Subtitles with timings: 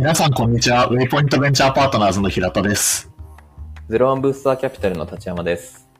[0.00, 0.86] 皆さん、こんにちは。
[0.86, 3.10] ウェイポイントベンチャーパートナーズの平田です。
[3.90, 5.90] ゼロワンブースターキャピタルの立山です。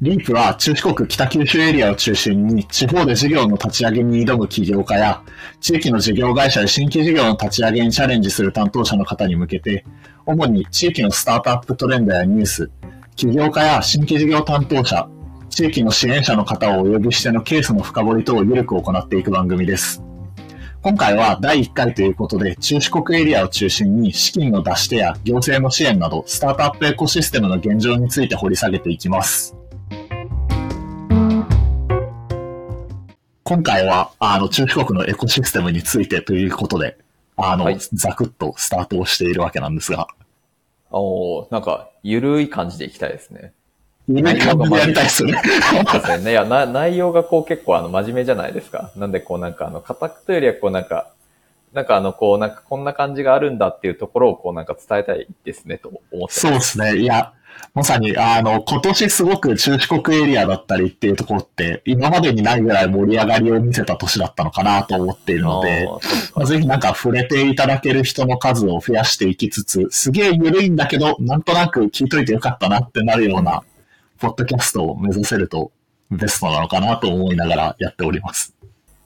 [0.00, 5.22] リープは中四国北九州エリアを中心に地方で事業の立ち上げに挑む起業家や
[5.60, 9.84] 地域の事業会社で新規事業の立ち上げにチャレンジする担当者の方に向けて
[10.24, 12.70] 主に地域のスタートアップトレンドやニュース、
[13.14, 15.06] 起業家や新規事業担当者、
[15.50, 20.05] 地域の支援者の方をお呼びしてのケースの深掘り等を緩く行っていく番組です。
[20.86, 29.56] 今回は第1回ということで、中四国エリアを中心に資金の出し手や行政の支援など、スタートアップエコシステムの現状について掘り下げていきます。
[33.42, 36.96] 今回は、あの、中四国のエコシステムについてということで、
[37.36, 40.06] あの、はいざくっとスタートをしているわけなんですが、
[40.92, 43.52] おーなんか、ゆるい感じでいきたいですね。
[44.08, 45.42] いい感じでやりたいですよね。
[45.90, 46.30] そうですね。
[46.30, 48.92] いや、な、内容がこう結構あの、真面目じゃないですか。
[48.96, 51.08] なんでこうなんかあの、固くというよりはこうなんか、
[51.72, 56.58] なんかあの、こうなんかこんな感じがあるんだっていうところをこうなんか伝えたいですねと思ってそうま。
[56.58, 56.96] ですすね。
[56.98, 57.32] いや、
[57.74, 65.86] まさに、あの、今年すごく中四国エリアだったりっていうところって、今までにないぐらい盛り上がりを見せた年だったのかなと思っているので、
[66.34, 73.62] まあぜひなんか触れていただける人の数を増やしていきつつ、すげえ緩いんだけど、なんとなく聞いといてよかったなってなるような、
[74.18, 75.72] ポッドキャストを目指せると
[76.10, 78.54] ベストなのかなと思いながらやっております。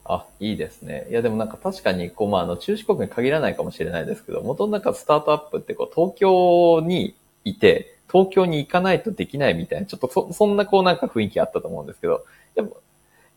[0.05, 1.07] あ、いいですね。
[1.11, 12.25] いや、でもなんか確かに、こう、まあ、あの、中四国に限らないかもしれないですけど、元々なんかスタートアップって、こう、東京にいて、東京に行かないとできないみたいな、ちょっとそ、そんなこうなんか雰囲気あったと思うんですけど、
[12.57, 12.77] やっぱ、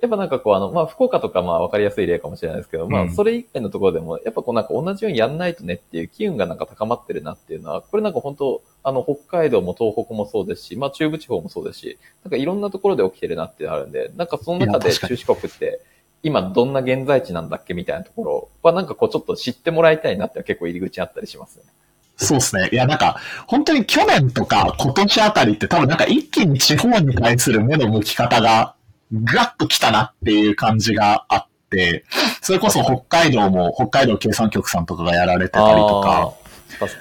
[0.04, 15.80] やっぱなんかこう、あの、まあ、福岡とかまあ、わかりやすい例かもしれないですけど、まあ、うんそれ以外のところでも、やっぱこうなんか同じようにやんないとねっていう機運がなんか高まってるなっていうのは、これなんか本当、あの、北海道も東北もそうですし、まあ、中部地方もそうですし、なんかいろんなところで起きてるなってあるんで、なんかその中で中四国って、
[16.22, 21.70] 今どんな現在地なんだっけみたいなところはなんかこうちょっと知ってもらいたいなって結構入り口あったりしますよね。
[22.18, 22.70] そうですね。
[22.72, 28.76] いや、なんか、本当に去年とか今年あたりって多分なんか一気に地方に対する目の向き方が
[29.14, 32.06] ガッと来たなっていう感じがあって、
[32.42, 36.34] それこそ北海道も北海道経産局さんとかがやられてたりとか、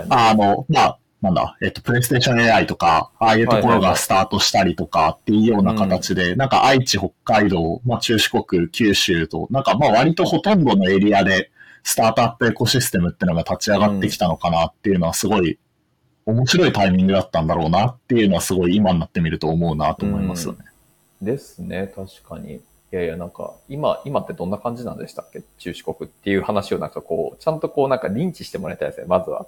[0.09, 0.31] あ。
[0.31, 11.51] あの、まあ、なんだ、えっと、プレイステーション AI とか、ああいうところがスタートしたりとかっていうような形で、なんか愛知、北海道、まあ中四国、九州と、なんかまあ割とほとんどのエリアで、
[11.85, 15.59] スタートアップエコシステムってのが立ち上がってきたのかなっていうのはすごい
[16.27, 20.65] 面白いタイミングだったんだろうなっていうのはすごい今になってみると思うなと思いますよね。
[21.23, 22.57] ですね、確かに。
[22.57, 22.61] い
[22.91, 25.43] やいや、なんか、今、今ってどんな感じなんでしたっけ？
[25.59, 29.47] 中四国っていう話をなんかこう、ちゃんとこうなんか認知してもらいたいですね、まずは。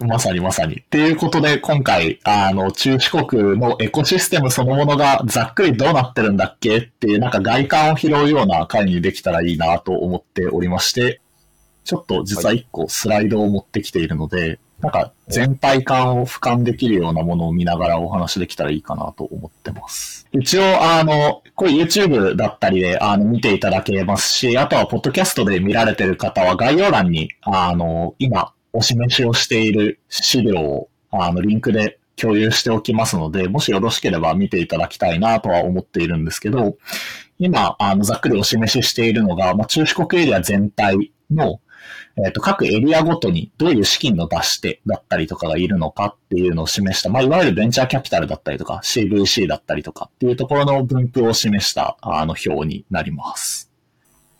[0.00, 0.80] まさにまさに。
[0.80, 6.78] っていうことで、今回、あの、中四国のエコシステムそのものがざっくりどうなってるんだっけ？
[6.78, 11.20] っていう、なんか外観を拾うような回にできたらいいなと思っておりまして、
[11.84, 20.28] ちょっと実は一個スライドを持ってきているので、なんか全体感を俯瞰できるようなものを見ながらお話できたらいいかなと思ってます。
[20.32, 36.76] 一応、あの、これ YouTube だったりで、あの、見ていただけますし、あとは、ポッドキャストで見られてる方は概要欄に、あの、今、お示しをしている資料を、あの、リンクで共有しておきますので、もしよろしければ見ていただきたいなとは思っているんですけど、
[37.38, 41.60] 今、あの、ざっくりお示ししているのが、まあ、中四国エリア全体の、
[42.24, 53.73] えっ、と、各エリアごとにどういう資金の出し手だったりとかがいるのかっていうのを示した、まあ、いわゆるベンチャーキャピタルだったりとか、CVC だったりとかっていうところの分布を示した、あの、表になります。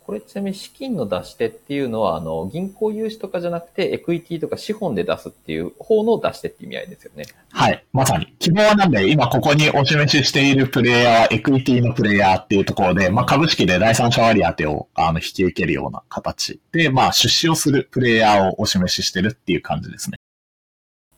[0.05, 7.25] これちなみに資金の出し手っていうのは、あの、銀行融資とかじゃなくて、エクイティとか資本で出すっていう方の出し手って意味合いですよね。
[7.49, 7.83] はい。
[7.91, 8.27] まさに。
[8.37, 20.17] 希望はなんで、今ここにお示ししているプレイヤーはエクイティのプレイヤーっていうところで、まあ、株式で第三者割当てをあの引き受けるような形で、まあ、出資をするプレイヤーをお示ししてるっていう感じですね。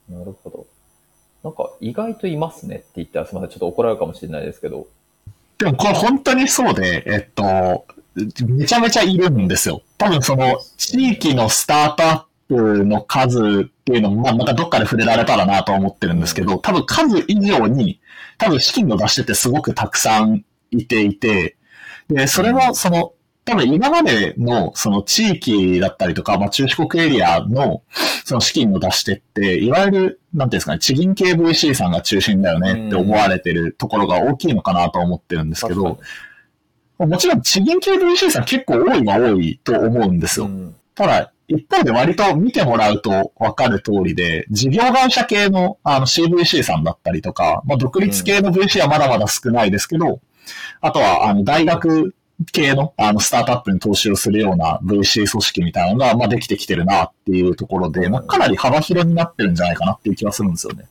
[0.09, 0.65] なるほど。
[1.43, 3.53] なんか、意外といますねって言ったらすみません。
[3.53, 4.87] ちょっと怒られるかもしれないですけど。
[5.57, 7.85] でもこれ本当にそうで、えっと、
[8.45, 9.81] めちゃめちゃいるんですよ。
[9.97, 17.99] 多分その地域のスタートアップの数っていうのも、まあまたどっかで触れられたらなとは思ってるんですけど、多分数以上に、
[18.37, 21.57] 多分資金の出し手ってすごくたくさんいていて、
[22.09, 23.13] で、それはその、
[23.45, 27.81] 多分今までのその地域だったりとか、まあ中四国エリアの
[28.25, 35.99] その資金の出し手って、いわゆる、なんていうんですかね、地銀系 VC さんが中心だよねって思われてるところが大きいのかなと思ってるんですけど、
[36.99, 40.47] もちろん地銀系 VC さん結構多いは多いと思うんですよ。
[40.47, 50.19] にうんただ、一方で割と見てもらうとわかる通りで、事業会社系のあの CVC さんだったりとか、まあ、独立系の VC はまだまだ少ないですけど、
[50.81, 52.15] あとはあの大学
[52.51, 60.87] 系のあのスタートアップに投資をするような VC 組織みたいなのが、まあ、できてきてるなっていうところで、まあ、かなり幅広になってるんじゃないかなっていう気はするんですよね。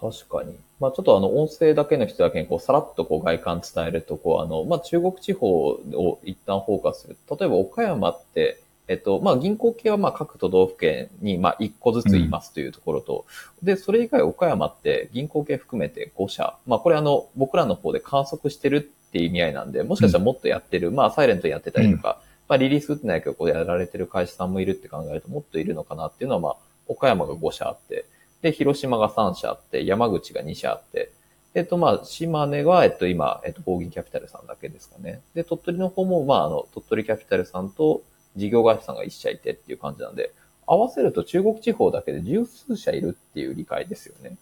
[0.00, 0.56] 確かに。
[0.82, 7.16] まあちょっとあの、音声だけの人だけにこう、さらっとこう、外観伝えると、こう、あの、まあ中国地方を一旦フォーカスする。
[7.30, 13.26] 例えば岡山って、えっと、まあ銀行系はまあ各都道府県にまあ1個ずついますというところと、
[13.62, 16.56] うん、で、それ以外岡山って銀行系含めて5社。
[16.66, 18.80] まあこれあの、僕らの方で観測してるっ
[19.12, 26.56] ていう意味合いなんで、もしかしたらもっとやってる、うん、まあサイレントやってたりとか、うん、まあリリース打ってないけどこうやられてる会社さんもいるって考えるともっといるのかなっていうのはまあ、
[26.88, 28.04] 岡山が5社あって、
[28.42, 31.12] で、広島が3社あって、山口が2社あって、
[31.54, 35.20] えっと、まあ、島根は、えっと、今、えっと、合銀キャピタルさんだけですかね。
[35.34, 38.02] で、鳥取の方も、まあ、あの、鳥取キャピタルさんと
[38.36, 40.32] 事業会社さんが1社いてっていう感じなんで、
[40.66, 44.36] 合わせると中国地方だけで十数社いるっていう理解ですよね。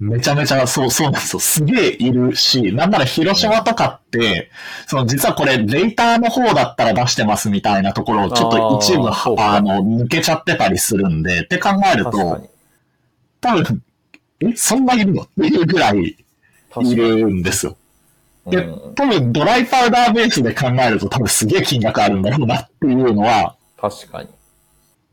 [0.00, 1.40] めちゃめちゃ、そう、そうなんですよ。
[1.40, 4.50] すげえいるし、なんなら広島とかって、
[4.86, 12.48] その実はこれ、レーターの方だったら出してますみたいなところをちょっと一部、あの、抜けちゃってたりするんで、って考えると、
[13.40, 13.82] 多分、
[14.40, 15.22] え、そんないるの？
[15.22, 16.16] っていうぐらいい
[16.94, 17.76] るんですよ。
[18.46, 24.28] で、多分ドライパウダーベースで考えると多分すげえ金額あるんだろうなっていうのは、確かに。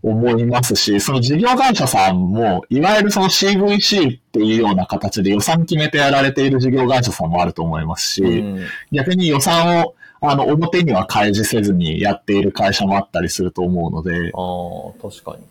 [0.04, 15.44] 思いますし、その事業会社さんも、いわゆるその CVC っていうような形で予算決めてやられている事業会社さんもあると思いますし、うん、逆に予算をあの表には開示せずにやっている会社もあったりすると思うので、ああ、確かに。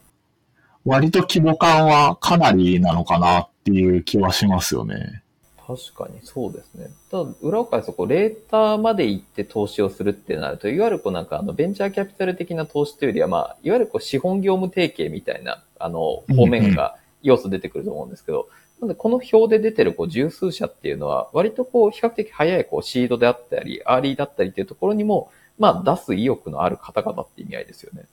[0.85, 5.23] 割と規模感はかなりなのかなっていう気はしますよね。
[5.67, 6.91] 確かにそうですね。
[7.11, 18.49] ただ、裏を返すと、こう、レーターまで行って投資をするってなると、いわゆるこうなんか、あの、ベンチャーキャピタル的な投資というよりは、まあ、いわゆるこう、資本業務提携みたいな、あの、方面が、要素出てくると思うんですけど、
[18.81, 28.05] なので、この表で出てる、こう、十数社っていうのは、割とこう、比較的早い、こう、シードであったり、アーリーだったりっていうところにも、まあ、出す意欲のある方々って意味合いですよね。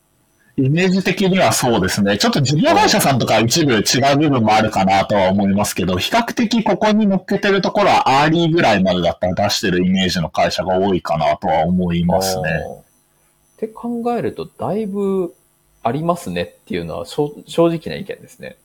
[0.57, 2.17] イメージ的にはそうですね。
[2.17, 12.49] ちょっと事業会社さんとか一部違う部分もあるかなとは思いますけど、比較的ここに乗っけてるところはアーリーぐらいまでだったら出してるイメージの会社が多いかなとは思いますね。
[13.57, 15.33] って考えると、だいぶ
[15.83, 18.57] ありますねっていうのは正直な意見ですね。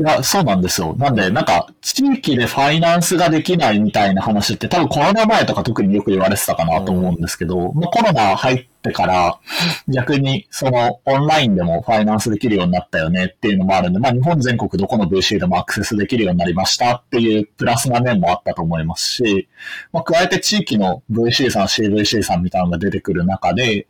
[0.00, 0.94] いや、そうなんですよ。
[0.96, 9.40] なんで、なんか、地域でファイナンスができないみたいな話って多分コロナ前とか特によく言われてたかなと思うんですけど、うん、まあ、コロナ入ってから
[9.88, 19.48] 逆にそのオンラインでもファイナンスできるようになったよねっていうのもあるんで、まあ日本全国どこの VC でもアクセスできるようになりましたっていうプラスな面もあったと思いますし、
[19.92, 23.86] まあ加えて地域の VC さん、CVC さんみたいなのが出てくる中で、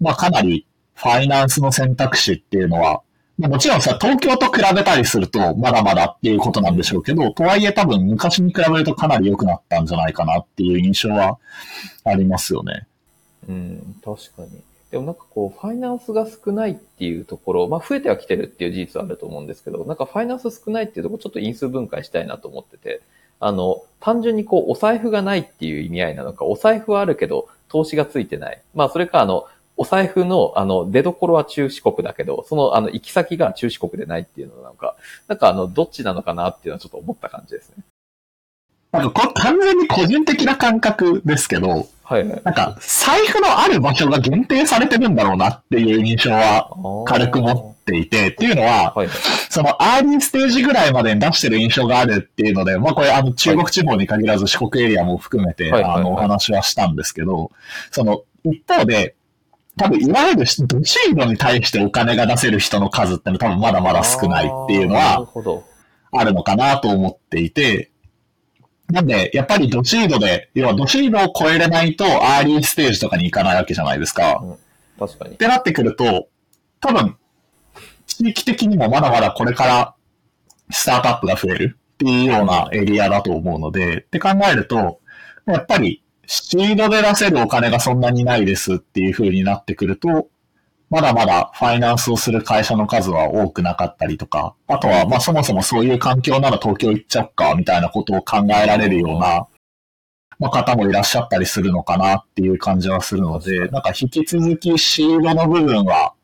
[0.00, 3.02] まあかなりファイナンスの選択肢っていうのは
[3.48, 11.38] もちろんさ、東京と比べたりすると、まだまだっていうことなんでしょうけど、とはいえ多分昔に比べるとかなり良くなったんじゃないかなっていう印象は
[12.04, 12.86] ありますよね。
[13.48, 14.62] うん、確かに。
[14.90, 23.00] でもなんかこう、ファイナンスが少ないっていうところ、まあ増えてはきてるっていう事実はあると思うんですけど、なんかファイナンス少ないっていうところちょっと因数分解したいなと思ってて、
[23.38, 28.60] あの、単純にこう、お財布がないっていう意味合いなのか、お財布はあるけど、投資がついてない。
[28.74, 29.46] まあそれかあの、
[29.76, 34.96] お財布の、あの、出所は中四国だけど、その、あの、行き先が中四国でないっていうのなんか、
[35.26, 37.84] なんかあの、どっちなのかなっていうのはちょっと思った感じですね。
[38.92, 46.68] なんかこ、完全に個人的な感覚ですけど、はい、はい、なんか、財布のある場所が限定されてるんだろうなっていう印象は
[47.06, 49.08] 軽く持っていて、っていうのは、はい、
[49.48, 57.52] そのアーリーステージぐらいまでに出してる印象があるっていうので、まあこれあの中国地方に限らず四国エリアも含めて、あのお話はしたんですけど、
[57.92, 59.14] その一方で、
[59.76, 65.28] 多分、いわゆるドシードに対してお金が出せる人の数ってのは多分まだまだ少ないっていうのは、
[66.12, 67.89] あるのかなと思っていて、
[68.90, 74.40] なんで、やっぱりドシードで、要はドシードを超えれないと、アーリーステージとかに行かないわけじゃないですか。
[74.42, 74.56] うん、
[74.98, 75.34] 確かに。
[75.34, 76.28] ってなってくると、
[76.80, 77.16] 多分、
[78.06, 79.94] 地域的にもまだまだこれから
[80.70, 85.00] スタートアップが増えるっていうようなエリアだと思うので、って考えると、
[85.46, 90.28] やっぱりシードで出せるお金がそんなにないですっていう風になってくると、
[90.90, 99.46] まだまだファイナンスをする会社の数は多くなかったりとか、あとは、まあそもそもそういう環境なら東京行っちゃおっか、みたいなことを考えられるような、
[100.40, 106.14] まあ、方もいらっしゃったりするのかなっていう感じはするので、なんか引き続きシードの部分は、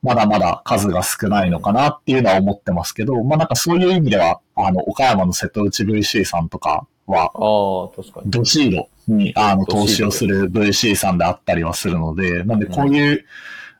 [0.00, 8.30] まだまだ数が少ないのかなっていうのは思ってますけど、まあなんかそういう意味では、あの、岡山の瀬戸内 VC さんとかは、ああ、確かに。
[8.30, 13.24] ドシードに、あの、投資をする VC さんであったりはするので、なんでこういう、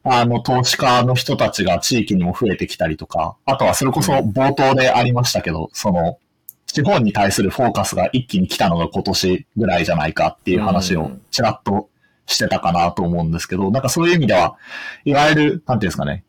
[0.05, 6.19] あの、投資家の人たちが地域にも増えてきたりとか、あとはそれこそ冒頭でありましたけど、その、
[6.67, 11.89] 地方に対するフォーカスが一気に来たのが今年ぐらいじゃないかっていう話をちらっと
[12.27, 14.57] してたかなと思うんですけど、なんかそういう意味では、
[15.05, 16.25] いわゆる、なんていうんですかね、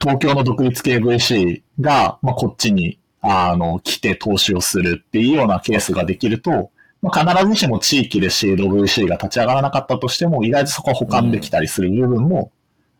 [0.00, 6.70] 東京の独立系 VC が、まあ、こっちに、あの、来て投資をするっていうようなケースができると、
[7.02, 12.50] まあ、必ずしも地域でシード VC が立ち上がらなかったとしても、意外とそこは保管できたりする部分も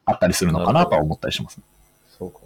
[0.09, 1.62] あったりするのかなとは思ったりします、ね、
[2.19, 2.38] そうか。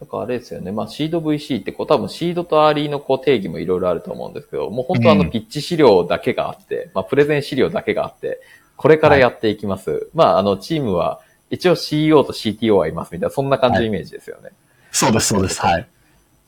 [0.00, 0.72] だからあれですよね。
[0.72, 8.40] まあ、シード VC ってこう、多分シードとアーリーのこう定義もいろいろあると思うんですけど、もう本当あのピッチ資料だけがあって、うん、まあ、プレゼン資料だけがあって、
[8.76, 9.90] これからやっていきます。
[9.90, 14.42] はい、まあ、あの、チームは、一応 CEO と CTO はいますみたいな、そんな感じのイメージですよね。
[14.42, 14.52] はい、
[14.90, 15.60] そうです、そうです。
[15.60, 15.88] はい。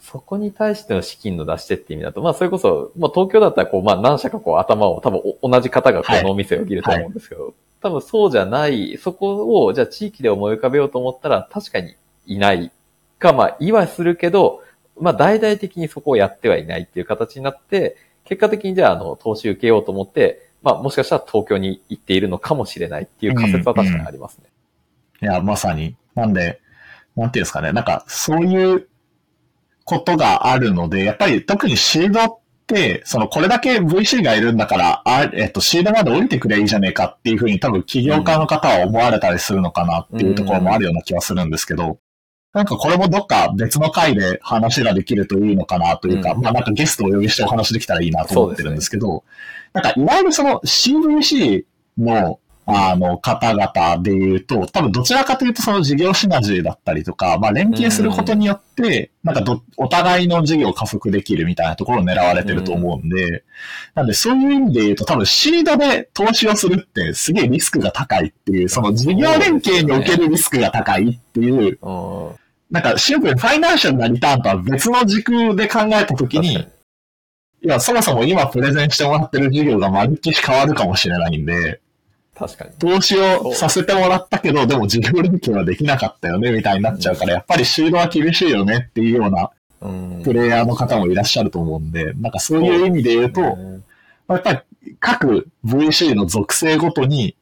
[0.00, 11.94] そこに対しての資金の出し手って意味だと、まあ、それこそ、まあ、東京だったら、こう、まあ、何社かこう、頭を、多分、同じ方がこのお店を切ると思うんですけど、はいはい、多分そうじゃない、そこを、じゃあ地域で思い浮かべようと思ったら、確かに
[12.26, 12.72] いない
[13.18, 14.62] か、まあ、言はするけど、
[14.98, 24.44] まあ、大々的にそこをやってはいないっていう形になって、結果的にじゃあ、あの、投資受けようと思って、まあ、もしかしたら東京に行っているのかもしれないっていう仮説は確かにありますね。
[25.22, 25.96] うんうん、いや、まさに。
[26.14, 26.60] なんで、
[27.14, 27.72] なんていうんですかね。
[27.72, 28.88] なんか、そういう
[29.84, 32.45] ことがあるので、やっぱり特にシードって、
[33.04, 41.98] その、これだけ VC がいるんだから、あえっと、シードまで降りてくれいいじゃねえかっていうふうに多分起業家の方は思われたりするのかなっていうところもあるような気はするんですけど、
[42.52, 49.22] なんかこれもどっか別の回で話ができるといいのかなというか、うん、まあなんかゲストをお呼びしてお話できたらいいなと思ってるんですけど、ね、
[49.74, 51.66] なんかいわゆるその CVC
[51.98, 63.44] のあの、方々で言うと、多分どちらかというとその事業シナジーだったりとか、まあ連携することによって、なんかど、お互いの事業を加速できるみたいなところを狙われてると思うんで、
[63.94, 71.78] なんでそういう意味で言うと多分シードで投資をするってすげえリスクが高いっていう、その事業連携におけるリスクが高いっていう、
[72.68, 76.66] なんかシンプルにファイナンシャルなリターンとは別の軸で考えたときに、
[77.62, 81.80] いや、そもそも今プレゼンしてもらってる事業がまるっきり変わるかもしれないんで、
[82.38, 82.70] 確かに。
[82.78, 89.50] 投資をさせてもらったけど、でも事業連携はできなかったよね、みたいになっちゃうから、やっぱりシードは厳しいよねっていうような、
[90.22, 93.48] プレイヤーの方もいらっしゃると思うんで、なんかそういう意味で言うと、や
[94.36, 97.36] っぱり各 VC の属性ごとに、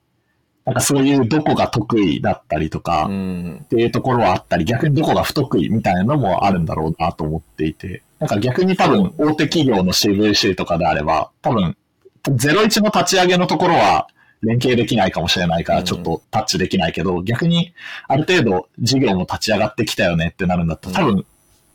[0.65, 3.09] なんかそういうどこが得意だったりとか、っ
[3.67, 11.77] ていうところはあったり、逆にどこが不得意みたいなのもあるんだろうなと思っていて、なんか逆に多分大手企業の CVC とかであれば、多分
[12.23, 14.07] 01の立ち上げのところは
[14.45, 17.75] 連携できないかもしれないからちょっとタッチできないけど、逆に
[18.09, 21.27] ある程度事業も立ち上がってきたよねってなるんだったら、多分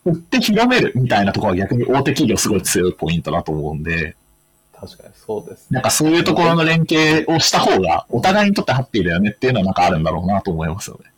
[0.05, 4.15] 売って広めるみたいなところは逆に大手企業すごい強いポイントだと思うんで、
[4.79, 5.75] 確かにそうです、ね。
[5.75, 11.11] なんかそういうところの連携をした方が、お互いにとってハッピーだよねっていうのはなんかあるんだろうなと思いますよね。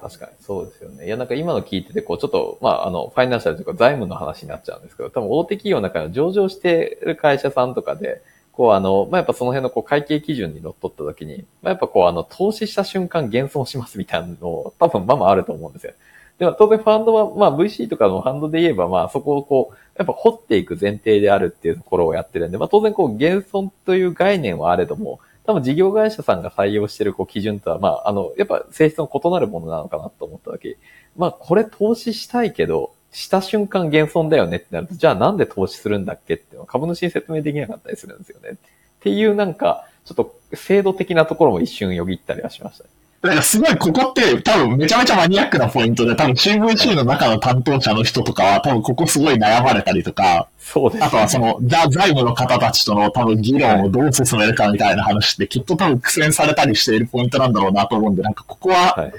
[0.00, 1.06] 確かにそうですよね。
[1.06, 8.22] いや、なんか今の聞いてて、こう、ちょっと、まあ、あの、ファイナンシャルというか財務の話になっちゃうんですけど、多分大手企業の中の上場してる会社さんとかで、
[8.60, 15.94] こう、あの、まあ、やっぱその辺のこう会計基準にのっとった時に、まあ、やっぱこう、あの、投資した瞬間減損しますみたいなのを多分まあまあると思うんですよ。
[16.38, 30.76] でも当然ファンドは、まあ VC とかのファンドで言えば、まあそこをこう、やっぱ掘っていく前提であるっていうところをやってるんで、まあ当然こう減損という概念はあれども、多分事業会社さんが採用してるこう基準とは、まああの、やっぱ性質の異なるものなのかなと思った時、
[31.16, 38.50] まあこれ投資したいけど、した瞬間減損だよねってなると、じゃあなんで投資するんだっけって株主に説明できなかったりするんですよね。
[38.50, 38.56] っ
[39.00, 42.90] ていうなんか、ちょっと制度的なところも一瞬よぎったりはしましたね。
[43.22, 59.12] なんかすごいここって多分めちゃめちゃマニアックなポイントで、多分 CVC の中の担当者の人とかは多分ここすごい悩まれたりとか、そうです、ね、あとはその、ザ・財務の方たちとの多分議論をどう進めるかみたいな話ってきっと多分苦戦されたりしているポイントなんだろうなと思うんで、なんかここは、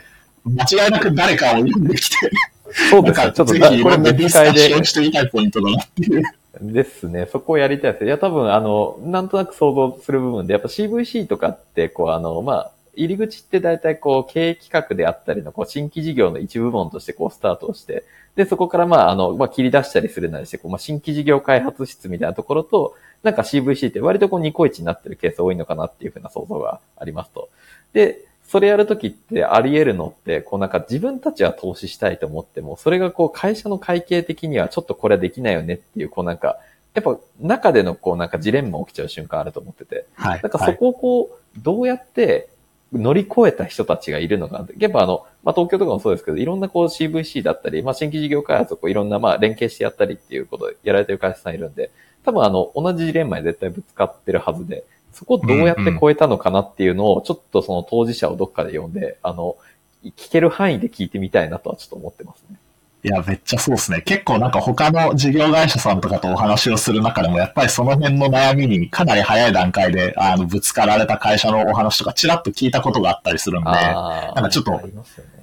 [0.46, 2.32] 間違いなく誰かを呼んできて、
[2.74, 3.32] そうですね。
[3.34, 6.24] ちょっとぜひいろんなディスカッションしてみたいポイントだなっていう。
[6.60, 7.28] ですね。
[7.32, 8.06] そこをやりたいです。
[8.06, 18.04] いや、多分、あの、なんとなく想像する部分で、やっぱ CVC とかって、こう、あの、まあ、入り口って大体こう、経営企画であったりの、こう、新規事業の一部門としてこう、スタートをして、
[18.36, 27.50] で、そこからまあ、あの、まあ、切り出したりするなりして、こう、まあ、新規事業開発室みたいなところと、なんか CVC って割とこう、ニコイチになってるケース多いのかなっていうふうな想像がありますと。
[27.94, 36.58] で、それやるときってあり得るのって、こうなんか自分たちは投資したいと思っても、それがこう会社の会計的にはちょっとこれはできないよねっていう、こうなんか、
[36.94, 40.06] やっぱ中でのこうなんかジレンマ起きちゃう瞬間あると思ってて。
[40.16, 40.42] はい。
[40.44, 42.50] なんかそこをこう、どうやって
[42.92, 44.74] 乗り越えた人たちがいるのかなって。
[44.78, 51.90] やっぱあの、まあ、東京とかもそうですけど、いろんなこう CVC だったり、まあ、新規事業開発をこういろんなまあ連携してやったりっていうことをやられてる会社さんいるんで、
[52.26, 59.58] 多分あの、同じジレンマに絶対ぶつかってるはずで、そこをどうやって超えたのかなっていうのを、ちょっとその当事者をどっかで読んで、あの、
[60.04, 62.58] 聞ける範囲で聞いてみたいなとはちょっと思ってますね。
[63.04, 64.02] いや、めっちゃそうですね。
[64.02, 74.80] 結構なんか他の事業会社さんとかとお話をする中でも、やっぱりその辺の悩みにかなり早い段階で、あの、ぶつかられた会社のお話とかちらっと聞いたことがあったりするんで、なんかちょっと、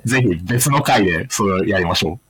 [0.04, 2.20] ぜひ別の回でそれをやりましょ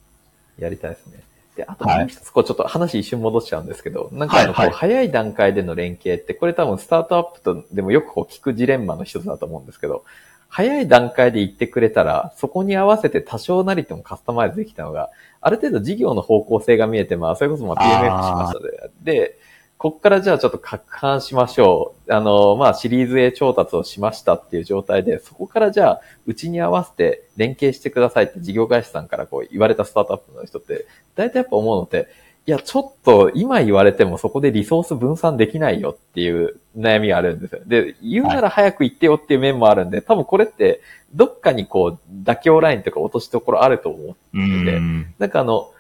[0.59, 0.63] う。
[0.63, 1.21] やりたいですね。
[1.59, 10.05] で、あともう一つ、こう、ちょっと話一瞬戻しちゃうんですけど、なんかあの、こう、早い段階での連携って、これ多分スタートアップとでもよくこう聞くジレンマの一つだと思うんですけど、
[10.49, 15.11] 早い段階で言ってくれたら、そこに合わせて多少なりともカスタマイズできたのが、
[15.41, 19.19] ある程度事業の方向性が見えて、まあ、それこそまあ PMF しましたで。
[19.21, 19.39] で、
[19.79, 22.13] こっからじゃあちょっと拡販しましょう。
[22.13, 32.09] あの、まあ、シリーズ A 調達をしましたっていう状態で、そこからじゃあ、うちに合わせて連携してくださいって事業会社さんからこう言われたスタートアップの人って、大体やっぱ思うのって、
[32.47, 37.61] いや、ちょっと今言われてもそこでリソース分散できないよっていう悩みがあるんですよ。
[37.65, 40.81] で、言うなら早く言ってよっていう面もあるんで、多分これって
[41.15, 44.81] どっかにこう妥協ラインとか落としどころあると思ってて、
[45.21, 45.71] なんかあの、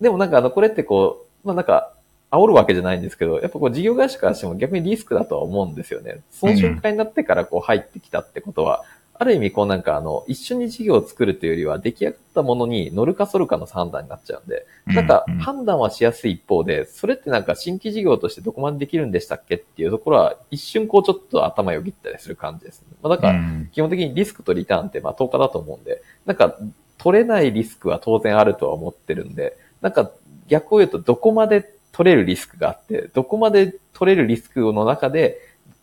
[0.00, 1.92] でもなんかあの、これってこう、まあなんか、
[2.30, 6.20] 煽るわけじゃないんですけど、やっぱこう事業会社からしても逆にリスクだとは思うんですよね。
[6.30, 8.84] その瞬間になってからこう入ってきたってことは、
[9.20, 22.88] ある意味こうなんかあの、一緒に事業を作るというよりは出来上がったものに乗るか反るかの判断になっちゃうんで、なんか判断はしやすい一方で、それってなんか新規事業としてどこまでできるんでしたっけっていうところは一瞬こうちょっと頭よぎったりする感じですね。
[23.02, 23.40] まあだから
[23.72, 26.56] 基本的にリスクとリターンってまあ10日だと思うんで、なんか
[26.98, 30.12] 取れないリスクは当然あるとは思ってるんで、なんか
[30.46, 35.40] 逆を言うとどこまで取れるリスクがあって、どこまで取れるリスクの中で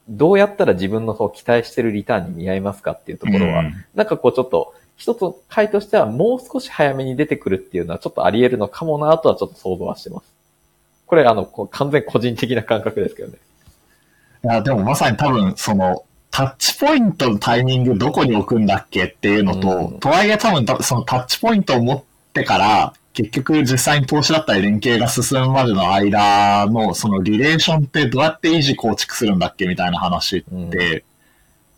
[0.08, 5.20] どうやったら自分の期待してるリターンに見合いますかっていうところは、うん、なんかこうちょっと、一つ
[5.50, 10.34] 回としてはもう少し早めに出てくるっていうのはちょっとあり得るのかもなとはちょっと想像はしてます。
[11.06, 13.38] これあの、完全個人的な感覚ですけどね。
[14.46, 31.06] いや、でもまさに多分その、タッチポイントのタイミングどこに置くんだっけっていうのと、うん、とはいえ多分そのタッチポイントを持ってから、結局実際に投資だったり連携が進むまでの間のそのリレーションってどうやって維持構築するんだっけみたいな話って、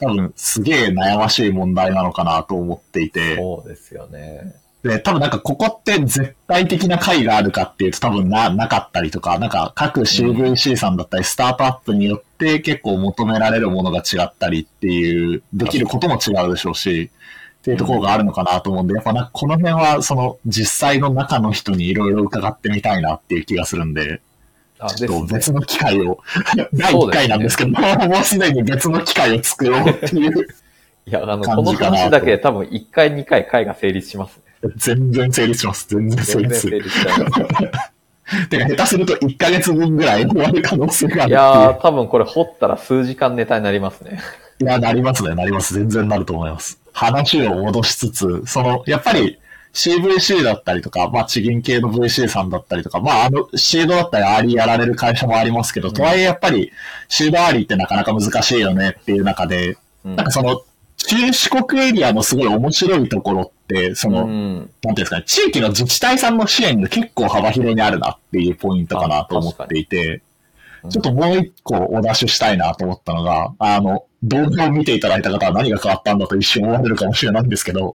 [0.01, 3.35] うん、多分すげえ悩ましい問題なのかなと思っていて。
[3.35, 4.55] そうですよね。
[4.83, 17.11] で、多分なんかここって絶対的な解があるかっていうと多分な、なかったりとか、なんか各 CVC さんだったりスタートアップによって結構求められるものが違ったりっていう、できることも違うでしょうし、
[17.67, 24.21] っていうところがあるのかなと思うんで、やっぱなこの辺はその実際の中の人にいろいろ伺ってみたいなっていう気がするんで、
[24.95, 26.19] ちょっと別の機会を、
[26.73, 30.47] 第1回なんですけど、ね、もうすでに別の機会を作ろうっていう。
[31.07, 34.71] いや、あの、この話だけで多分1回2回回が成立しますね。
[34.77, 35.87] 全然成立します。
[35.89, 36.81] 全然成立する。
[36.81, 37.71] 全然成立しま
[38.31, 38.47] す。
[38.49, 44.19] てか、下手すると1ヶ月分ぐらい終わる可能性があるいやー、多分これ掘ったら数時間ネタになりますね。
[44.59, 45.75] いや、なりますね、なります。
[45.75, 46.79] 全然なると思います。
[46.97, 49.37] 話を戻しつつ、その、やっぱり
[49.73, 56.71] CVC だったりとか、まあ地銀系の VC さんだったりとか、まああの、シードだったりアーリーやられる会社もありますけど、うん、とはいえやっぱり
[57.07, 60.63] シードアーリーってなかなか難しいよねっていう中で、うん、なんかその、
[60.97, 70.23] 中四国エリアのすごい面白いところって、その、うん、なんていうんですかね、地域の自治体さんの支援が結構幅広にあるなっていうポイントかなと思っていて、
[70.89, 77.95] ちょっともう一個お出ししたいなと思ったのが、あの、動画を見ていただいた方は何が変わったんだと一瞬思われるかもしれないんですけど、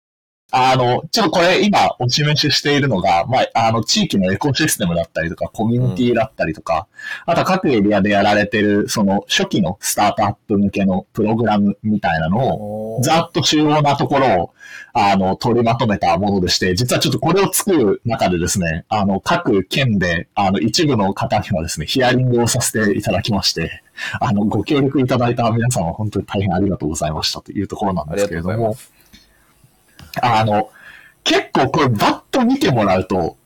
[0.51, 6.87] あの、ちょっとこれ今お示ししているのが、まあ、あの、地域のエコシステムだったりとか、コミュニティだったりとか、
[7.27, 14.53] うん、あとは各エリアでやられてる、その初期のスタートアップ向けのプログラムみたいなのを、ざっと主要なところを、
[14.93, 23.83] あの、取りまとめたものでして、実はちょっとこれを作る中でですね、あの、各県で、あの、一部の方にはですね、ヒアリングをさせていただきまして、
[24.19, 28.75] あの、ご協力いただいた皆さんは本当に大変ありがとうございましたというところなんですけれども、
[30.21, 30.69] あの、
[31.23, 33.37] 結構これバッと見てもらうと、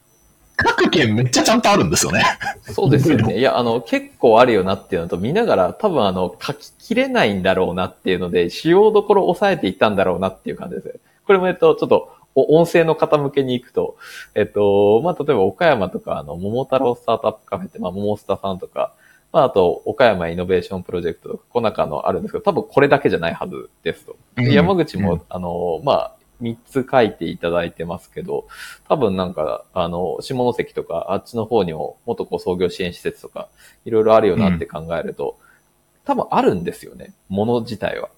[0.55, 2.23] 各県めっちゃちゃんとあるんですよね。
[2.63, 3.37] そうですよね。
[3.39, 13.95] いや、あの、結構あるよなっていうのと、見ながら多分あの、書ききれないんだろうなっていうので、使用どころを抑えていったんだろうなっていう感じですこれもえっと、ちょっと、音声の方向けに行くと、
[14.35, 18.93] えっと、まあ、例えば岡山とか、あの、桃太郎スタートアップカフェって、まあ、桃スタさんとか、
[19.31, 24.15] まあ、あと、岡山イノベーションプロジェクトとか、この中のあるんですけど、多分これだけじゃないはずですと。
[24.37, 26.11] 山口も、うん、あの、まあ、
[26.43, 28.47] 3つ書いていただいてますけど、
[28.87, 33.47] 多分なんか、あの、下関とか、あっちの方にも、元こう創業支援施設とか、
[33.85, 38.09] いろいろあるよなって考えると、うん、多分あるんですよね、もの自体は。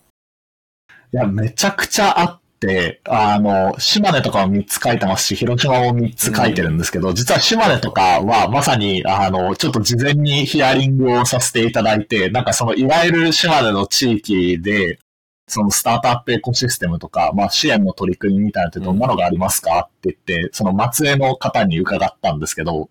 [1.13, 14.99] いや、めちゃくちゃあって、あの、島根とかも3つ書いてますし、広島も3つ書いてるんですけど、うん、実は島根とかはまさに、あの、ちょっと事前にヒアリングをさせていただいて、なんかその、いわゆる島根の地域で、
[15.47, 22.89] そのスタートアップエコシステムとか、まあ支援の取り組みみたいなってどんなのがありますかって言って、その松江の方に伺ったんですけど、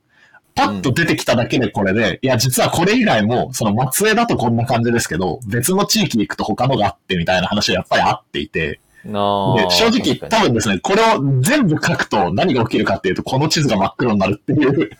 [0.54, 14.90] パッと出てきただけでこれで、いや、実はこれ以外も、その松江だとこんな感じですけど、別の地域に行くと他のがあってみたいな話はやっぱりあっていて、なで正直多分ですね、これを全部書くと何が起きるかっていうと、この地図が真っ黒になるっていう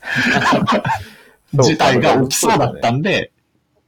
[1.54, 3.30] 事態が起きそうだったんで、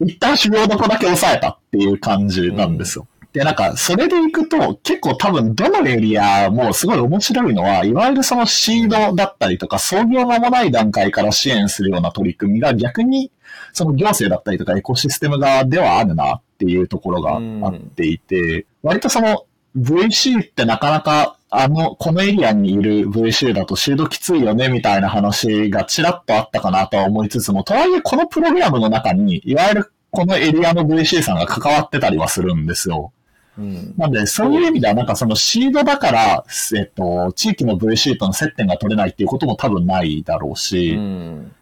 [0.01, 3.09] 一旦主要どこだけ抑えたっていう感じなんですよ。
[3.37, 13.31] で、なんか、それでいくと、結構多分どのエリアもすごい面白いのは、いわゆるそのシードだったりとか、創業間もない段階から支援するような取り組みが逆に、
[13.75, 19.45] その行政だったりとかエコシステム側ではあるなっていうところがあっていて、割とその
[19.77, 33.13] VC ってなかなか、あの、このエリアにいる VC だとシードきついよねみたいな話がちらっとあったかなとは思いつつも、とはいえこのプログラムの中に、いわゆるこのエリアの VC さんが関わってたりはするんですよ。
[33.59, 36.45] うん、なんで、そういう意味では、なんかそのシードだから、
[36.77, 41.53] えっと、地域の VC との接点が取れないっていうことも多分ないだろうし、うん、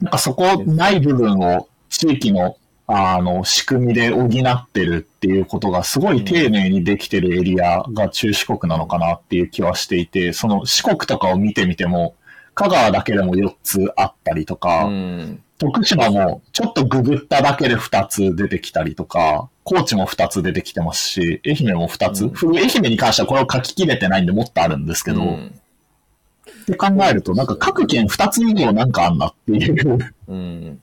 [0.00, 2.56] なんかそこない部分を地域の、
[2.86, 12.14] あの、仕組みで補ってるっていうことがすごい丁寧にできてるエリアが中四国なのかなっていう気はしていて、その四国とかを見てみても、
[12.54, 22.24] 香川だけでも4つあったりとか、うん徳島もちょっとググっただけで2つ出てきたりとか、高知も2つ出てきてますし、愛媛も2つ。
[22.46, 29.98] うん、愛媛に関してはこれを書ききれてないんでもっとあるんですけど、うん、って考えると、なんか各県2つ以上なんかあんなっていう。
[30.28, 30.80] うん。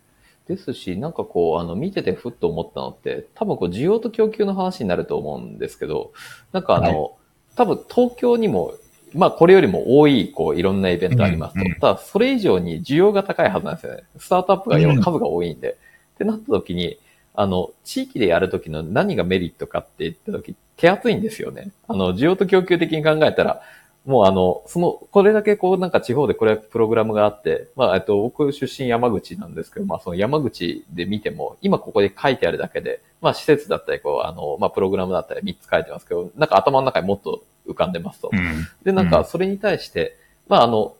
[0.47, 6.11] ですし、なんかこう、あの、見ててふっと思ったのって、多分こう、需要と供給の話になると思うんですけど、
[6.51, 7.11] なんかあの、はい、
[7.55, 8.75] 多分東京にも
[9.15, 11.61] まあ、これよりも多い、こう、いろんなイベントありますと。
[11.61, 14.03] うんうん、ただ、それ以上に需要が高いはずなんですよね。
[14.17, 15.69] スタートアップが今数が多いんで。
[15.69, 15.77] うん、っ
[16.17, 16.99] てなった時に、
[17.33, 21.71] あの、地域でやるときの何がメリットかって言ったとき、手厚いんですよね。
[21.87, 23.61] あの、需要と供給的に考えたら、
[24.05, 38.29] もうあの、その、これだけこうなんか地方でこれプログラムがあって、まあ、えっと、僕出身山口なんですけど、まあその山口で見ても、今ここで書いてあるだけで、まあ施設だったり、こう、あの、まあプログラムだったり3つ書いてますけど、なんか頭の中にもっと浮かんでますと。
[38.31, 40.95] うん、で、なんかそれに対して、まああの、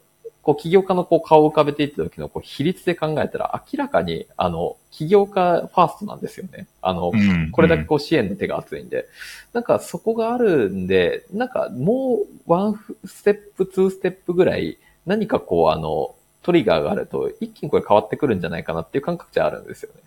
[0.45, 6.67] こう、起業家のこう顔を浮かべていった時のこう比率で考えたら、明らかに、あの、起業家ファーストなんですよね。
[6.83, 7.11] あの、
[7.51, 9.07] これだけこう支援の手が厚いんで。
[9.53, 20.01] なんかそこがあるんで、なんかもうワンステップ、ツーステップぐらい、何かこう、あの、トリガーがあると、一気にこれ変わってくるんじゃないかなっていう感覚じゃあるんですよね。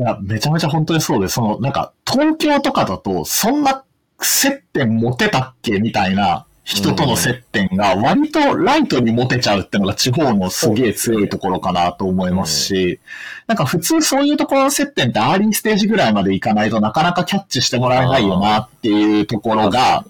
[0.00, 3.84] いや、めちゃめちゃ本当にそうで、その、なんか、東京とかだと、そんな
[4.26, 5.80] 接点持てたっけ？
[5.80, 13.00] みたいな人との接点が割とライトに持てちゃうっていうのが地方のすげえ強いところかなと思いますし、
[13.46, 20.04] なんか普通そういうところの接点ってアーリーステージぐらいまでいかないとなかなかキャッチしてもらえないよなっていうところが、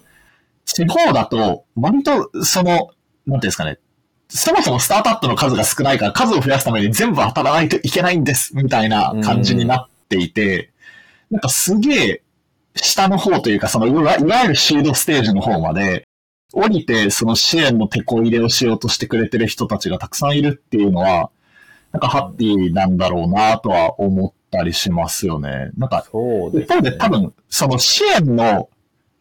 [0.65, 2.91] 地方だと割とその、なんてい
[3.33, 3.79] うんですかね、
[4.29, 10.69] そもそもスタートアップの数が少ないから数を増やすために全部当たらないといけないんです、みたいな感じになっていて、
[11.31, 12.21] なんかすげえ
[12.75, 16.07] 下の方というか、そのいわゆるシードステージの方まで、
[16.53, 21.29] 降りてその支援の手こ入れをしようとしてくれてる人たちがたくさんいるっていうのは、
[21.91, 25.71] なんかハッピーなんだろうなとは思ったりしますよね。
[25.77, 28.69] なんか、一方で多分、その支援の、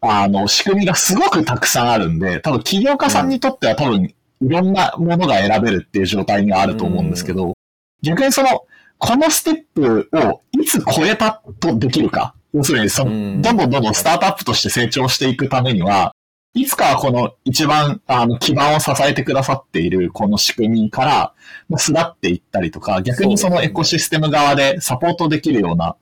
[0.00, 4.14] あの、仕組みがすごくたくさんあるんで、多分起業家さんにとっては多分、い
[4.48, 7.54] ろんなものが選べるっていう状態にはあると思うんですけど、
[8.02, 8.64] 逆にその、
[8.98, 12.34] このステップをいつ超えたとできるか。
[12.52, 16.14] 要するに、その、どんどんどんどんスタートアップとして成長していくためには、
[16.52, 21.34] いつかはこの一番あの基盤を支えてくださっているこの仕組みから、
[21.78, 25.96] 巣立っていったりとか、逆にそのエコシステム側でサポートできるような、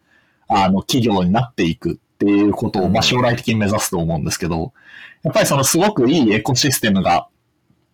[0.48, 4.72] あの企業になっていくっていうことを、まあ将来的に目指すと思うんですけど、
[5.22, 7.28] やっぱりそのすごくいいエコシステムが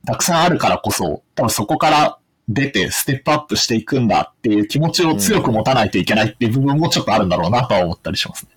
[0.06, 8.50] たくさんあるからこそ、多分そこから出てステップアップしていくんだっていう気持ちを強く持たないといけないっていう部分もちょっとあるんだろうなとは思ったりしますね。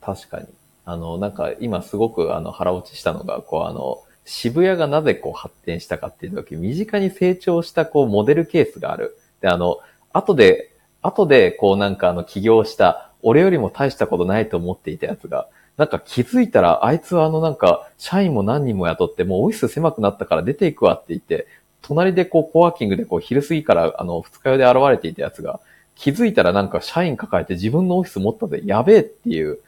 [0.00, 0.46] 確かに。
[0.84, 9.16] あの、なんか今すごくあの腹落ちしたのが、こうあの、渋谷がなぜこう発展したかっていう時、身近に成長したこうモデルケースがある。
[9.40, 9.78] で、あの、
[10.12, 10.70] 後で、
[11.02, 21.46] 後でこうなんかあの起業した、俺よりも大したことないと思っていたやつが、なんか気づいたら、あいつはあのなんか、社員も何人も雇って、もうオフィス狭くなったから出ていくわって言って、
[21.86, 25.60] 隣でこう、コワーキングでこう、昼過ぎからあの、二日酔いで現れていたやつが、
[25.94, 29.58] 気づいたらなんか社員抱えて自分のオフィス持ったぜ、やべえっていう、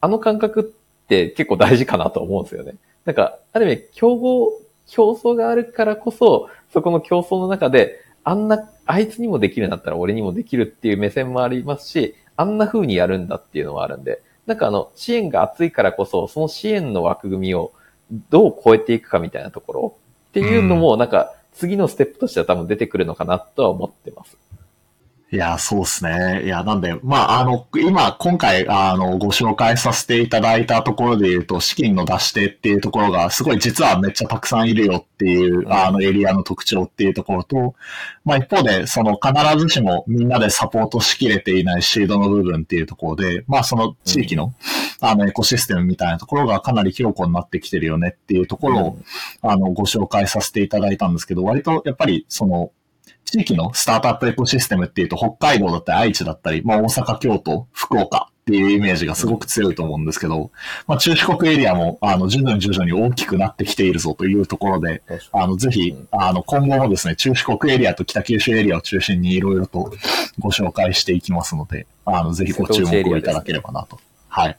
[0.00, 2.74] あの感覚って結構大事かなと思うんですよね。
[3.04, 17.72] なんか、ある意味、競合、競争があるからこそ、そこの競争の中で、あんな、あいつにもできるんだったら俺にもできるっていう目線もありますし、あんな風にやるんだっていうのはあるんで、なんかあの、支援が厚いからこそ、その支援の枠組みを
[18.30, 19.96] どう超えていくかみたいなところ
[20.28, 24.36] っていうのも、なんか、次のステップとしては多分出てくるのかなとは思ってます。
[25.32, 26.42] いや、そうですね。
[26.44, 37.76] いや、なんで、まあ、あの、今、今回、あの、ご紹介させていただいたところで言うと、資金の出し手っていうところが、すごい実はめっちゃたくさんいるよっていう、うん、あの、エリアの特徴っていうところと、
[38.24, 48.98] まあ、一方で、その、必ずしもみんなでサポートしきれていないシードの部分っていうところで、まあ、その地域の、うん、あの、エコシステムみたいなところがかなり強固になってきてるよねっていうところを、
[49.44, 52.72] うん、あの、ご紹介させていただいたんですけど、割と、やっぱり、その、
[53.30, 60.50] 地域のスタートアップエコシステムっていうと、北海道だったり愛知だったり、まあ大阪、京都、福岡っていうイメージがすごく強いと思うんですけど、
[60.88, 69.92] まあ中四国エリアも、あの、徐々に徐々に大きくなってきているぞというところで、あの、ぜひ、あの、今後もですね、中四国エリアと北九州エリアを中心にいろいろと
[70.40, 74.58] ご紹介していきますので、あの、ぜひご注目をいただければなと、はい、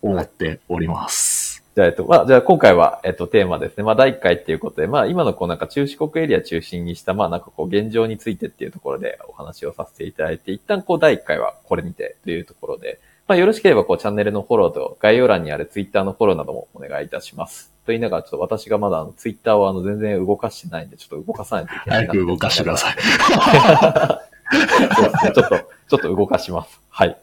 [0.00, 1.35] 思っております。
[1.76, 3.84] じゃあ、えっと、まあ、じゃあ今回は、えっと、テーマですね。
[3.84, 17.70] まあ、第1回っていうことで、まあ、今のこうなんか中四国エリア中心にした、まあ、なんかこう現状についてっていうところでお話をさせていただいて、一旦こう第1回はこれにてというところで、まあ、よろしければこうチャンネルのフォローと概要欄にあるツイッターのフォローなどもお願いいたします。
[17.84, 22.94] と言いながら、ちょっと私がまだあのツイッターをあの全然動かしてないんで、ちょっと動かさないといけない早く動かしてください。
[24.96, 25.32] そうですね。
[25.34, 26.80] ちょっと、ちょっと動かします。
[26.88, 27.18] はい。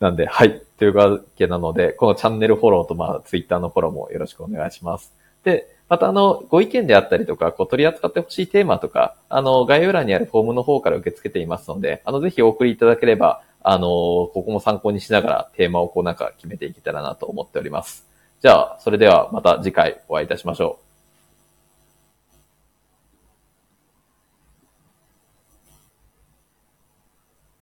[0.00, 0.62] なんで、はい。
[0.78, 5.12] というわけなので、このチャンネルフォローと、まあ、ツイッターのフォローもよろしくお願いします。
[5.42, 18.06] で、また、あの、ご意見であったりとか、こう、取り扱ってほしいテーマとか、あの、概要欄にあるフォームの方から受け付けていますので、あの、ぜひお送りいただければ、あの、ここも参考にしながらテーマをこうなんか決めていけたらなと思っております。
[18.40, 20.85] じゃあ、それではまた次回お会いいたしましょう。